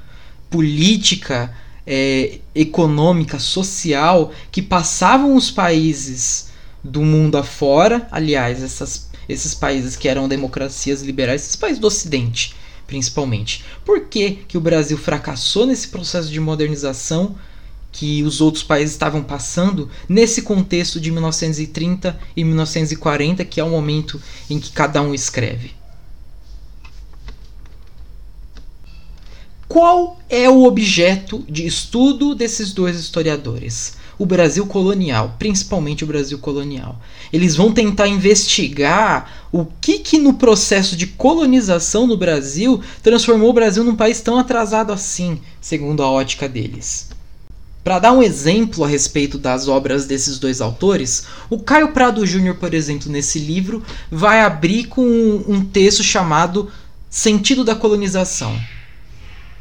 política, 0.51 1.55
é, 1.87 2.39
econômica, 2.55 3.39
social 3.39 4.33
que 4.51 4.63
passavam 4.63 5.37
os 5.37 5.51
países 5.51 6.49
do 6.83 7.03
mundo 7.03 7.37
afora, 7.37 8.07
aliás, 8.11 8.63
essas, 8.63 9.09
esses 9.29 9.55
países 9.55 9.97
que 9.97 10.09
eram 10.09 10.29
democracias 10.29 11.03
liberais, 11.03 11.43
esses 11.43 11.57
países 11.57 11.79
do 11.79 11.87
Ocidente, 11.87 12.55
principalmente. 12.87 13.65
Por 13.85 14.07
que, 14.07 14.39
que 14.47 14.59
o 14.59 14.61
Brasil 14.61 14.99
fracassou 14.99 15.67
nesse 15.67 15.89
processo 15.89 16.31
de 16.31 16.41
modernização? 16.41 17.37
Que 17.95 18.25
os 18.25 18.41
outros 18.41 18.65
países 18.65 18.93
estavam 18.93 19.23
passando 19.23 19.89
nesse 20.09 20.43
contexto 20.43 21.01
de 21.01 21.13
1930 21.13 22.19
e 22.37 22.43
1940, 22.43 23.45
que 23.45 23.61
é 23.61 23.65
o 23.65 23.71
momento 23.71 24.21
em 24.51 24.59
que 24.59 24.73
cada 24.73 25.01
um 25.01 25.15
escreve. 25.15 25.71
Qual 29.69 30.19
é 30.29 30.51
o 30.51 30.65
objeto 30.65 31.45
de 31.49 31.65
estudo 31.65 32.35
desses 32.35 32.73
dois 32.73 32.99
historiadores? 32.99 33.97
O 34.19 34.27
Brasil 34.27 34.67
colonial, 34.67 35.37
principalmente 35.39 36.03
o 36.03 36.07
Brasil 36.07 36.39
colonial. 36.39 37.01
Eles 37.33 37.55
vão 37.55 37.73
tentar 37.73 38.09
investigar 38.09 39.47
o 39.53 39.67
que, 39.81 40.01
que 40.01 40.19
no 40.19 40.35
processo 40.35 40.97
de 40.97 41.07
colonização 41.07 42.09
no 42.09 42.17
Brasil 42.17 42.81
transformou 43.05 43.51
o 43.51 43.55
Brasil 43.55 43.85
num 43.85 43.97
país 43.97 44.21
tão 44.21 44.37
atrasado 44.37 44.93
assim, 44.93 45.41
segundo 45.61 46.03
a 46.03 46.11
ótica 46.11 46.49
deles. 46.49 47.09
Para 47.85 47.99
dar 47.99 48.13
um 48.13 48.23
exemplo 48.23 48.83
a 48.83 48.89
respeito 48.89 49.37
das 49.37 49.69
obras 49.69 50.07
desses 50.07 50.39
dois 50.39 50.63
autores, 50.63 51.27
o 51.51 51.59
Caio 51.59 51.93
Prado 51.93 52.27
Júnior, 52.27 52.57
por 52.57 52.73
exemplo, 52.73 53.13
nesse 53.13 53.39
livro, 53.39 53.83
vai 54.11 54.41
abrir 54.41 54.85
com 54.85 55.05
um 55.47 55.63
texto 55.63 56.03
chamado 56.03 56.71
Sentido 57.11 57.63
da 57.63 57.75
Colonização. 57.75 58.59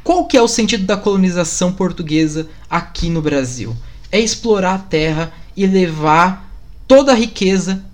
Qual 0.02 0.26
que 0.26 0.38
é 0.38 0.42
o 0.42 0.48
sentido 0.48 0.84
da 0.84 0.96
colonização 0.96 1.72
portuguesa 1.72 2.48
aqui 2.68 3.10
no 3.10 3.20
Brasil? 3.22 3.76
É 4.10 4.18
explorar 4.18 4.74
a 4.74 4.78
terra 4.78 5.32
e 5.54 5.66
levar 5.66 6.50
toda 6.88 7.12
a 7.12 7.14
riqueza 7.14 7.84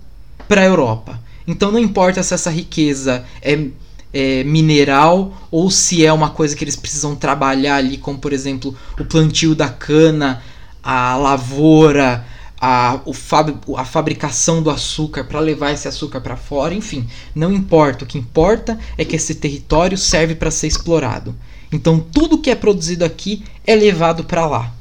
para 0.47 0.61
a 0.61 0.65
Europa. 0.65 1.19
Então 1.45 1.71
não 1.71 1.79
importa 1.79 2.23
se 2.23 2.33
essa 2.33 2.49
riqueza 2.49 3.25
é 3.41 3.67
é, 4.13 4.43
mineral 4.43 5.33
ou 5.49 5.69
se 5.71 6.05
é 6.05 6.11
uma 6.11 6.29
coisa 6.29 6.55
que 6.55 6.63
eles 6.63 6.75
precisam 6.75 7.15
trabalhar 7.15 7.75
ali, 7.75 7.97
como 7.97 8.19
por 8.19 8.33
exemplo 8.33 8.75
o 8.99 9.05
plantio 9.05 9.55
da 9.55 9.69
cana, 9.69 10.41
a 10.83 11.15
lavoura, 11.15 12.25
a, 12.59 12.99
o 13.05 13.13
fab, 13.13 13.57
a 13.75 13.85
fabricação 13.85 14.61
do 14.61 14.69
açúcar 14.69 15.23
para 15.23 15.39
levar 15.39 15.71
esse 15.71 15.87
açúcar 15.87 16.21
para 16.21 16.35
fora, 16.35 16.75
enfim, 16.75 17.07
não 17.33 17.51
importa. 17.51 18.03
O 18.03 18.07
que 18.07 18.17
importa 18.17 18.77
é 18.97 19.05
que 19.05 19.15
esse 19.15 19.35
território 19.35 19.97
serve 19.97 20.35
para 20.35 20.51
ser 20.51 20.67
explorado. 20.67 21.35
Então 21.71 21.99
tudo 21.99 22.37
que 22.37 22.51
é 22.51 22.55
produzido 22.55 23.05
aqui 23.05 23.43
é 23.65 23.75
levado 23.75 24.23
para 24.25 24.45
lá. 24.45 24.73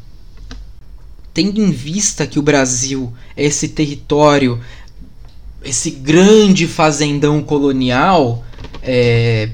Tendo 1.32 1.62
em 1.62 1.70
vista 1.70 2.26
que 2.26 2.38
o 2.38 2.42
Brasil 2.42 3.12
é 3.36 3.44
esse 3.44 3.68
território, 3.68 4.60
esse 5.64 5.90
grande 5.90 6.66
fazendão 6.66 7.42
colonial, 7.42 8.44
é, 8.82 9.50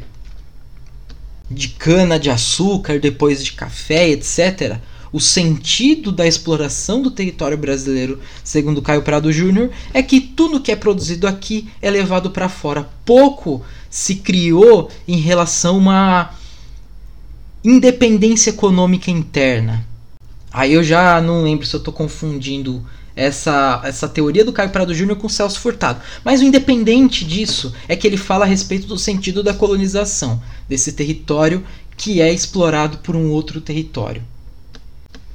de 1.50 1.68
cana 1.68 2.18
de 2.18 2.30
açúcar, 2.30 2.98
depois 2.98 3.44
de 3.44 3.52
café, 3.52 4.08
etc. 4.10 4.78
O 5.12 5.20
sentido 5.20 6.10
da 6.12 6.26
exploração 6.26 7.00
do 7.00 7.10
território 7.10 7.56
brasileiro, 7.56 8.20
segundo 8.42 8.82
Caio 8.82 9.02
Prado 9.02 9.32
Júnior, 9.32 9.70
é 9.94 10.02
que 10.02 10.20
tudo 10.20 10.60
que 10.60 10.72
é 10.72 10.76
produzido 10.76 11.26
aqui 11.26 11.68
é 11.80 11.90
levado 11.90 12.30
para 12.30 12.48
fora. 12.48 12.88
Pouco 13.04 13.64
se 13.88 14.16
criou 14.16 14.90
em 15.06 15.18
relação 15.18 15.76
a 15.76 15.78
uma 15.78 16.34
independência 17.64 18.50
econômica 18.50 19.10
interna. 19.10 19.84
Aí 20.52 20.72
eu 20.72 20.82
já 20.82 21.20
não 21.20 21.42
lembro 21.42 21.66
se 21.66 21.74
eu 21.74 21.78
estou 21.78 21.92
confundindo 21.92 22.84
essa, 23.16 23.80
essa 23.82 24.06
teoria 24.06 24.44
do 24.44 24.52
Caio 24.52 24.70
Prado 24.70 24.94
Júnior 24.94 25.16
com 25.16 25.28
Celso 25.28 25.58
Furtado. 25.58 26.00
Mas 26.22 26.40
o 26.40 26.44
independente 26.44 27.24
disso 27.24 27.74
é 27.88 27.96
que 27.96 28.06
ele 28.06 28.18
fala 28.18 28.44
a 28.44 28.48
respeito 28.48 28.86
do 28.86 28.98
sentido 28.98 29.42
da 29.42 29.54
colonização, 29.54 30.40
desse 30.68 30.92
território 30.92 31.64
que 31.96 32.20
é 32.20 32.30
explorado 32.30 32.98
por 32.98 33.16
um 33.16 33.30
outro 33.30 33.60
território. 33.60 34.22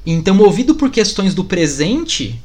Então, 0.06 0.36
movido 0.36 0.76
por 0.76 0.92
questões 0.92 1.34
do 1.34 1.44
presente, 1.44 2.40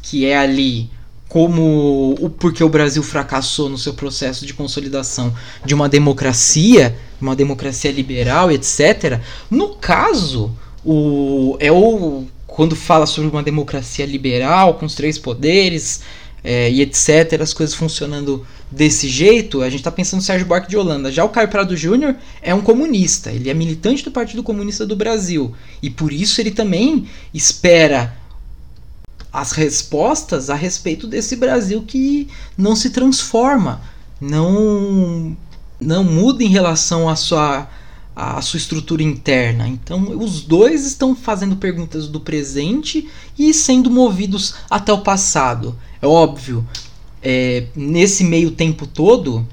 que 0.00 0.24
é 0.24 0.36
ali 0.36 0.88
como 1.28 2.14
o 2.20 2.28
porque 2.28 2.62
o 2.62 2.68
Brasil 2.68 3.02
fracassou 3.02 3.68
no 3.68 3.78
seu 3.78 3.94
processo 3.94 4.44
de 4.44 4.52
consolidação 4.52 5.34
de 5.64 5.74
uma 5.74 5.88
democracia, 5.88 6.96
uma 7.20 7.34
democracia 7.34 7.90
liberal, 7.90 8.50
etc. 8.52 9.18
No 9.50 9.70
caso, 9.76 10.52
o 10.84 11.56
é 11.58 11.72
o 11.72 12.26
quando 12.54 12.76
fala 12.76 13.06
sobre 13.06 13.30
uma 13.30 13.42
democracia 13.42 14.04
liberal, 14.04 14.74
com 14.74 14.86
os 14.86 14.94
três 14.94 15.18
poderes 15.18 16.02
é, 16.44 16.70
e 16.70 16.82
etc., 16.82 17.40
as 17.40 17.52
coisas 17.54 17.74
funcionando 17.74 18.46
desse 18.70 19.08
jeito, 19.08 19.62
a 19.62 19.70
gente 19.70 19.80
está 19.80 19.90
pensando 19.90 20.20
no 20.20 20.26
Sérgio 20.26 20.46
Buarque 20.46 20.68
de 20.68 20.76
Holanda. 20.76 21.10
Já 21.10 21.24
o 21.24 21.30
Caio 21.30 21.48
Prado 21.48 21.76
Júnior 21.76 22.14
é 22.42 22.54
um 22.54 22.60
comunista, 22.60 23.30
ele 23.30 23.48
é 23.48 23.54
militante 23.54 24.04
do 24.04 24.10
Partido 24.10 24.42
Comunista 24.42 24.84
do 24.86 24.96
Brasil. 24.96 25.54
E 25.82 25.88
por 25.88 26.12
isso 26.12 26.40
ele 26.40 26.50
também 26.50 27.08
espera 27.32 28.16
as 29.32 29.52
respostas 29.52 30.50
a 30.50 30.54
respeito 30.54 31.06
desse 31.06 31.36
Brasil 31.36 31.82
que 31.86 32.28
não 32.56 32.76
se 32.76 32.90
transforma, 32.90 33.80
não, 34.20 35.34
não 35.80 36.04
muda 36.04 36.44
em 36.44 36.48
relação 36.48 37.08
à 37.08 37.16
sua 37.16 37.66
a 38.14 38.40
sua 38.42 38.58
estrutura 38.58 39.02
interna. 39.02 39.66
Então, 39.66 40.18
os 40.18 40.42
dois 40.42 40.86
estão 40.86 41.16
fazendo 41.16 41.56
perguntas 41.56 42.06
do 42.06 42.20
presente 42.20 43.08
e 43.38 43.52
sendo 43.54 43.90
movidos 43.90 44.54
até 44.68 44.92
o 44.92 45.00
passado. 45.00 45.76
É 46.00 46.06
óbvio, 46.06 46.66
é, 47.22 47.66
nesse 47.74 48.24
meio 48.24 48.50
tempo 48.50 48.86
todo, 48.86 49.46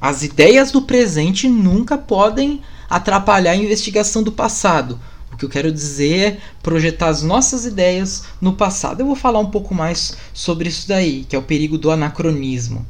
as 0.00 0.22
ideias 0.22 0.72
do 0.72 0.82
presente 0.82 1.48
nunca 1.48 1.96
podem 1.96 2.60
atrapalhar 2.90 3.52
a 3.52 3.56
investigação 3.56 4.22
do 4.22 4.32
passado. 4.32 4.98
O 5.32 5.36
que 5.36 5.44
eu 5.44 5.48
quero 5.48 5.72
dizer 5.72 6.18
é 6.18 6.38
projetar 6.62 7.08
as 7.08 7.22
nossas 7.22 7.64
ideias 7.64 8.24
no 8.40 8.52
passado. 8.52 9.00
Eu 9.00 9.06
vou 9.06 9.16
falar 9.16 9.38
um 9.38 9.50
pouco 9.50 9.74
mais 9.74 10.16
sobre 10.34 10.68
isso 10.68 10.88
daí, 10.88 11.24
que 11.28 11.36
é 11.36 11.38
o 11.38 11.42
perigo 11.42 11.78
do 11.78 11.90
anacronismo. 11.90 12.84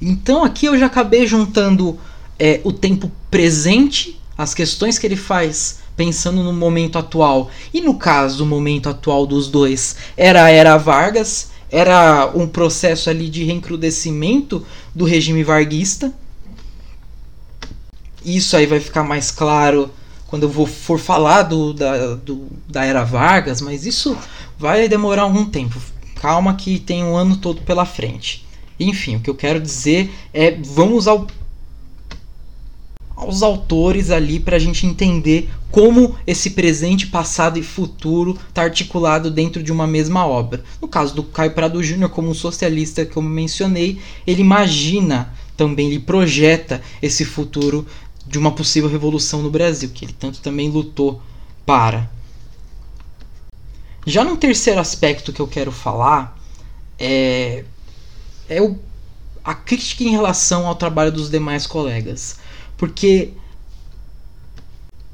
Então 0.00 0.44
aqui 0.44 0.66
eu 0.66 0.78
já 0.78 0.86
acabei 0.86 1.26
juntando 1.26 1.98
é, 2.38 2.60
o 2.64 2.72
tempo 2.72 3.10
presente, 3.30 4.20
as 4.36 4.54
questões 4.54 4.98
que 4.98 5.06
ele 5.06 5.16
faz 5.16 5.80
pensando 5.96 6.42
no 6.42 6.52
momento 6.52 6.98
atual. 6.98 7.50
E 7.72 7.80
no 7.80 7.94
caso, 7.94 8.44
o 8.44 8.46
momento 8.46 8.88
atual 8.88 9.26
dos 9.26 9.48
dois 9.48 9.96
era 10.16 10.44
a 10.44 10.50
Era 10.50 10.76
Vargas, 10.76 11.50
era 11.70 12.30
um 12.34 12.46
processo 12.46 13.10
ali 13.10 13.28
de 13.28 13.44
recrudescimento 13.44 14.64
do 14.94 15.04
regime 15.04 15.42
varguista. 15.42 16.12
Isso 18.24 18.56
aí 18.56 18.66
vai 18.66 18.80
ficar 18.80 19.04
mais 19.04 19.30
claro 19.30 19.90
quando 20.26 20.42
eu 20.42 20.48
vou, 20.48 20.66
for 20.66 20.98
falar 20.98 21.42
do, 21.42 21.72
da, 21.72 22.14
do, 22.16 22.48
da 22.68 22.84
Era 22.84 23.04
Vargas, 23.04 23.60
mas 23.60 23.86
isso 23.86 24.16
vai 24.58 24.88
demorar 24.88 25.22
algum 25.22 25.46
tempo. 25.46 25.80
Calma 26.16 26.54
que 26.54 26.78
tem 26.78 27.04
um 27.04 27.16
ano 27.16 27.36
todo 27.36 27.62
pela 27.62 27.86
frente. 27.86 28.44
Enfim, 28.78 29.16
o 29.16 29.20
que 29.20 29.30
eu 29.30 29.34
quero 29.34 29.60
dizer 29.60 30.12
é 30.34 30.50
vamos 30.50 31.06
ao 31.08 31.26
aos 33.16 33.42
autores 33.42 34.10
ali 34.10 34.38
para 34.38 34.56
a 34.56 34.58
gente 34.58 34.86
entender 34.86 35.50
como 35.70 36.14
esse 36.26 36.50
presente, 36.50 37.06
passado 37.06 37.58
e 37.58 37.62
futuro 37.62 38.38
está 38.48 38.62
articulado 38.62 39.30
dentro 39.30 39.62
de 39.62 39.72
uma 39.72 39.86
mesma 39.86 40.26
obra. 40.26 40.62
No 40.80 40.86
caso 40.86 41.14
do 41.14 41.22
Caio 41.22 41.52
Prado 41.52 41.82
Júnior, 41.82 42.10
como 42.10 42.28
um 42.28 42.34
socialista 42.34 43.06
que 43.06 43.16
eu 43.16 43.22
mencionei, 43.22 43.98
ele 44.26 44.42
imagina 44.42 45.32
também, 45.56 45.88
ele 45.88 45.98
projeta 45.98 46.82
esse 47.00 47.24
futuro 47.24 47.86
de 48.26 48.38
uma 48.38 48.52
possível 48.52 48.90
revolução 48.90 49.40
no 49.42 49.50
Brasil, 49.50 49.90
que 49.92 50.04
ele 50.04 50.12
tanto 50.12 50.40
também 50.40 50.68
lutou 50.68 51.22
para. 51.64 52.10
Já 54.04 54.22
no 54.22 54.36
terceiro 54.36 54.78
aspecto 54.78 55.32
que 55.32 55.40
eu 55.40 55.48
quero 55.48 55.72
falar 55.72 56.38
é, 56.98 57.64
é 58.48 58.60
o, 58.60 58.78
a 59.42 59.54
crítica 59.54 60.04
em 60.04 60.10
relação 60.10 60.66
ao 60.66 60.74
trabalho 60.74 61.10
dos 61.10 61.30
demais 61.30 61.66
colegas 61.66 62.36
porque 62.76 63.30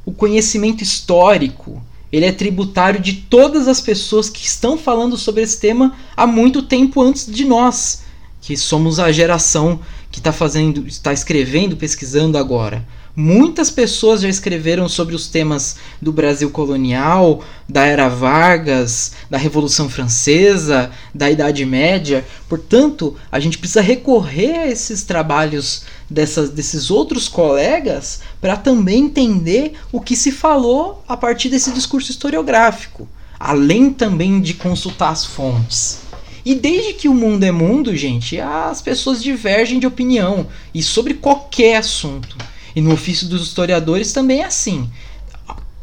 o 0.04 0.12
conhecimento 0.12 0.82
histórico 0.82 1.82
ele 2.12 2.26
é 2.26 2.32
tributário 2.32 3.00
de 3.00 3.14
todas 3.14 3.66
as 3.66 3.80
pessoas 3.80 4.28
que 4.28 4.44
estão 4.44 4.76
falando 4.76 5.16
sobre 5.16 5.42
esse 5.42 5.58
tema 5.58 5.96
há 6.14 6.26
muito 6.26 6.62
tempo 6.62 7.00
antes 7.00 7.24
de 7.26 7.44
nós, 7.44 8.02
que 8.40 8.54
somos 8.54 8.98
a 8.98 9.10
geração 9.10 9.80
que 10.10 10.18
está 10.18 10.30
fazendo, 10.30 10.86
está 10.86 11.12
escrevendo, 11.12 11.74
pesquisando 11.74 12.36
agora. 12.36 12.86
Muitas 13.14 13.70
pessoas 13.70 14.22
já 14.22 14.28
escreveram 14.28 14.88
sobre 14.88 15.14
os 15.14 15.26
temas 15.26 15.76
do 16.00 16.10
Brasil 16.10 16.48
colonial, 16.48 17.44
da 17.68 17.84
Era 17.84 18.08
Vargas, 18.08 19.12
da 19.28 19.36
Revolução 19.36 19.90
Francesa, 19.90 20.90
da 21.14 21.30
Idade 21.30 21.66
Média. 21.66 22.24
Portanto, 22.48 23.14
a 23.30 23.38
gente 23.38 23.58
precisa 23.58 23.82
recorrer 23.82 24.60
a 24.60 24.66
esses 24.66 25.02
trabalhos 25.02 25.84
dessas, 26.08 26.48
desses 26.48 26.90
outros 26.90 27.28
colegas 27.28 28.22
para 28.40 28.56
também 28.56 29.04
entender 29.04 29.74
o 29.92 30.00
que 30.00 30.16
se 30.16 30.32
falou 30.32 31.04
a 31.06 31.14
partir 31.14 31.50
desse 31.50 31.70
discurso 31.70 32.10
historiográfico, 32.10 33.06
além 33.38 33.92
também 33.92 34.40
de 34.40 34.54
consultar 34.54 35.10
as 35.10 35.26
fontes. 35.26 36.00
E 36.46 36.54
desde 36.54 36.94
que 36.94 37.10
o 37.10 37.14
mundo 37.14 37.44
é 37.44 37.52
mundo, 37.52 37.94
gente, 37.94 38.40
as 38.40 38.80
pessoas 38.80 39.22
divergem 39.22 39.78
de 39.78 39.86
opinião 39.86 40.46
e 40.74 40.82
sobre 40.82 41.12
qualquer 41.12 41.76
assunto. 41.76 42.51
E 42.74 42.80
no 42.80 42.92
ofício 42.92 43.26
dos 43.28 43.42
historiadores 43.42 44.12
também 44.12 44.40
é 44.40 44.46
assim. 44.46 44.90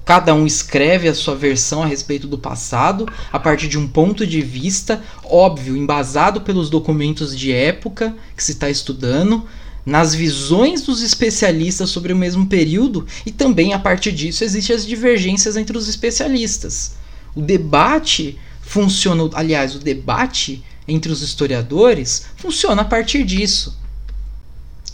Cada 0.06 0.34
um 0.34 0.48
escreve 0.48 1.08
a 1.08 1.14
sua 1.14 1.36
versão 1.36 1.84
a 1.84 1.86
respeito 1.86 2.28
do 2.28 2.38
passado 2.38 3.08
a 3.32 3.40
partir 3.40 3.68
de 3.68 3.78
um 3.78 3.88
ponto 3.88 4.26
de 4.26 4.42
vista 4.42 5.04
óbvio, 5.24 5.78
embasado 5.78 6.42
pelos 6.42 6.68
documentos 6.68 7.38
de 7.38 7.52
época 7.52 8.16
que 8.36 8.44
se 8.44 8.54
está 8.54 8.72
estudando, 8.72 9.46
nas 9.86 10.16
visões 10.16 10.82
dos 10.82 11.04
especialistas 11.04 11.92
sobre 11.92 12.12
o 12.12 12.16
mesmo 12.16 12.48
período 12.48 13.06
e 13.26 13.32
também 13.32 13.74
a 13.74 13.80
partir 13.80 14.12
disso 14.12 14.44
existem 14.44 14.76
as 14.76 14.86
divergências 14.86 15.56
entre 15.56 15.78
os 15.78 15.88
especialistas. 15.88 16.96
O 17.36 17.42
debate 17.42 18.38
funciona, 18.62 19.30
aliás, 19.34 19.76
o 19.76 19.80
debate 19.80 20.64
entre 20.88 21.12
os 21.12 21.22
historiadores 21.22 22.26
funciona 22.36 22.82
a 22.82 22.86
partir 22.86 23.24
disso 23.24 23.78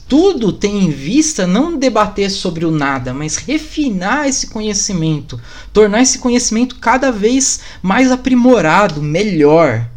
tudo 0.08 0.52
tem 0.52 0.84
em 0.86 0.92
vista 0.92 1.48
não 1.48 1.78
debater 1.78 2.30
sobre 2.30 2.66
o 2.66 2.72
nada, 2.72 3.14
mas 3.14 3.38
refinar 3.38 4.28
esse 4.28 4.48
conhecimento, 4.48 5.40
tornar 5.74 6.02
esse 6.02 6.20
conhecimento 6.20 6.76
cada 6.76 7.12
vez 7.12 7.62
mais 7.82 8.12
aprimorado, 8.12 9.02
melhor. 9.02 9.88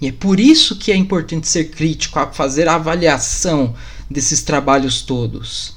E 0.00 0.08
é 0.08 0.12
por 0.12 0.40
isso 0.40 0.76
que 0.76 0.92
é 0.92 0.96
importante 0.96 1.48
ser 1.48 1.70
crítico, 1.70 2.18
a 2.18 2.26
fazer 2.26 2.68
a 2.68 2.74
avaliação 2.74 3.74
desses 4.10 4.42
trabalhos 4.42 5.02
todos. 5.02 5.76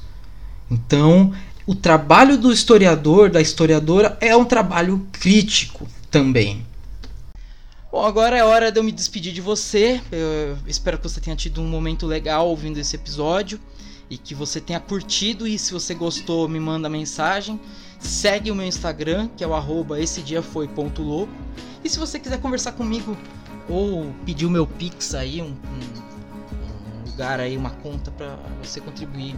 Então, 0.69 1.33
o 1.65 1.75
trabalho 1.75 2.37
do 2.37 2.51
historiador, 2.51 3.29
da 3.29 3.41
historiadora, 3.41 4.17
é 4.21 4.35
um 4.35 4.45
trabalho 4.45 5.05
crítico 5.11 5.87
também. 6.09 6.66
Bom, 7.89 8.03
agora 8.03 8.37
é 8.37 8.43
hora 8.43 8.69
de 8.69 8.77
eu 8.77 8.83
me 8.83 8.91
despedir 8.91 9.31
de 9.31 9.39
você. 9.39 10.01
Eu 10.11 10.57
espero 10.67 10.97
que 10.97 11.07
você 11.07 11.21
tenha 11.21 11.37
tido 11.37 11.61
um 11.61 11.67
momento 11.67 12.05
legal 12.05 12.49
ouvindo 12.49 12.77
esse 12.77 12.97
episódio 12.97 13.57
e 14.09 14.17
que 14.17 14.35
você 14.35 14.59
tenha 14.59 14.79
curtido. 14.79 15.47
E 15.47 15.57
se 15.57 15.71
você 15.71 15.95
gostou, 15.95 16.49
me 16.49 16.59
manda 16.59 16.89
mensagem. 16.89 17.57
Segue 17.97 18.51
o 18.51 18.55
meu 18.55 18.67
Instagram, 18.67 19.29
que 19.37 19.43
é 19.43 19.47
o 19.47 19.53
arroba. 19.53 20.01
E 20.01 20.05
se 20.05 20.21
você 21.97 22.19
quiser 22.19 22.41
conversar 22.41 22.73
comigo 22.73 23.17
ou 23.69 24.13
pedir 24.25 24.45
o 24.45 24.49
meu 24.49 24.67
Pix 24.67 25.15
aí, 25.15 25.41
um, 25.41 25.45
um, 25.45 25.49
um 25.49 27.09
lugar 27.09 27.39
aí, 27.39 27.55
uma 27.55 27.69
conta 27.69 28.11
para 28.11 28.37
você 28.61 28.81
contribuir 28.81 29.33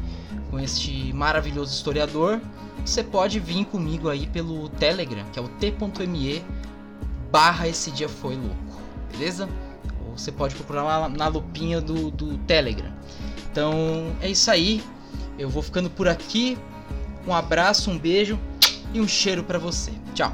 com 0.49 0.59
este 0.59 1.13
maravilhoso 1.13 1.71
historiador, 1.71 2.41
você 2.83 3.03
pode 3.03 3.39
vir 3.39 3.65
comigo 3.65 4.09
aí 4.09 4.25
pelo 4.25 4.69
Telegram, 4.69 5.23
que 5.31 5.37
é 5.37 5.41
o 5.41 5.47
t.me 5.47 6.43
barra 7.31 7.67
esse 7.67 7.91
dia 7.91 8.09
foi 8.09 8.35
louco, 8.35 8.81
beleza? 9.11 9.49
Ou 10.05 10.17
você 10.17 10.31
pode 10.31 10.55
procurar 10.55 10.83
lá 10.83 11.09
na 11.09 11.27
lupinha 11.27 11.79
do, 11.81 12.11
do 12.11 12.37
Telegram. 12.39 12.91
Então 13.51 14.15
é 14.21 14.29
isso 14.29 14.49
aí. 14.51 14.83
Eu 15.37 15.49
vou 15.49 15.63
ficando 15.63 15.89
por 15.89 16.07
aqui. 16.07 16.57
Um 17.27 17.33
abraço, 17.33 17.89
um 17.91 17.97
beijo 17.97 18.39
e 18.93 18.99
um 18.99 19.07
cheiro 19.07 19.43
para 19.43 19.59
você. 19.59 19.91
Tchau. 20.13 20.33